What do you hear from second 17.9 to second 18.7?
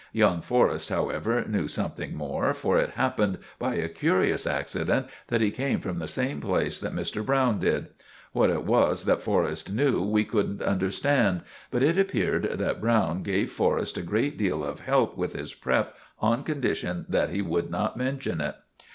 mention it.